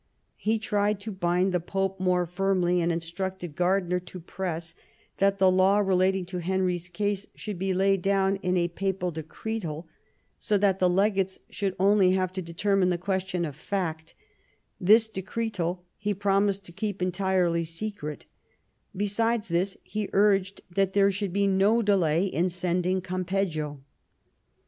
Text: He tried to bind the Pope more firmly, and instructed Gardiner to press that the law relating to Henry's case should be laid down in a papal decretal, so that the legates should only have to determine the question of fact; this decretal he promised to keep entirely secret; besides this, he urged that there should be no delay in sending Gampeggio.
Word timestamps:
He 0.37 0.57
tried 0.57 0.99
to 1.01 1.11
bind 1.11 1.53
the 1.53 1.59
Pope 1.59 1.99
more 1.99 2.25
firmly, 2.25 2.81
and 2.81 2.91
instructed 2.91 3.55
Gardiner 3.55 3.99
to 3.99 4.19
press 4.19 4.73
that 5.17 5.37
the 5.37 5.51
law 5.51 5.77
relating 5.77 6.25
to 6.25 6.39
Henry's 6.39 6.89
case 6.89 7.27
should 7.35 7.59
be 7.59 7.71
laid 7.71 8.01
down 8.01 8.37
in 8.37 8.57
a 8.57 8.67
papal 8.69 9.11
decretal, 9.11 9.85
so 10.39 10.57
that 10.57 10.79
the 10.79 10.89
legates 10.89 11.37
should 11.51 11.75
only 11.79 12.13
have 12.13 12.33
to 12.33 12.41
determine 12.41 12.89
the 12.89 12.97
question 12.97 13.45
of 13.45 13.55
fact; 13.55 14.15
this 14.79 15.07
decretal 15.07 15.83
he 15.99 16.15
promised 16.15 16.63
to 16.65 16.71
keep 16.71 16.99
entirely 17.03 17.63
secret; 17.63 18.25
besides 18.95 19.49
this, 19.49 19.77
he 19.83 20.09
urged 20.13 20.61
that 20.71 20.93
there 20.93 21.11
should 21.11 21.31
be 21.31 21.45
no 21.45 21.83
delay 21.83 22.25
in 22.25 22.49
sending 22.49 23.01
Gampeggio. 23.01 23.81